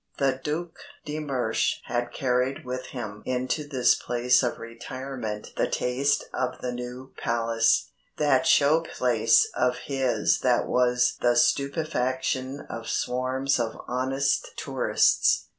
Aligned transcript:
The 0.17 0.41
Duc 0.43 0.79
de 1.05 1.19
Mersch 1.19 1.75
had 1.83 2.11
carried 2.11 2.65
with 2.65 2.87
him 2.87 3.21
into 3.23 3.67
this 3.67 3.93
place 3.93 4.41
of 4.41 4.57
retirement 4.57 5.53
the 5.57 5.67
taste 5.69 6.23
of 6.33 6.59
the 6.59 6.71
New 6.71 7.13
Palace, 7.17 7.91
that 8.17 8.47
show 8.47 8.81
place 8.81 9.47
of 9.55 9.77
his 9.85 10.39
that 10.39 10.65
was 10.67 11.17
the 11.21 11.35
stupefaction 11.35 12.61
of 12.61 12.89
swarms 12.89 13.59
of 13.59 13.77
honest 13.87 14.49
tourists. 14.57 15.45